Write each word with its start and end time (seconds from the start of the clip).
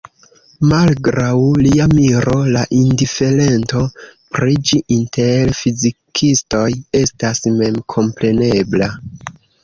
Malgraŭ 0.69 1.33
lia 1.63 1.83
miro, 1.89 2.37
la 2.53 2.63
indiferento 2.77 3.81
pri 4.37 4.55
ĝi 4.69 4.79
inter 4.95 5.53
fizikistoj 5.59 6.63
estas 7.01 7.43
memkomprenebla. 7.59 8.89